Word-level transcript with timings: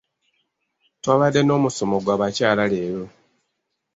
twabadde 1.01 1.41
n'omusomo 1.43 1.97
gw'abakyala 2.03 2.63
leero 2.71 3.05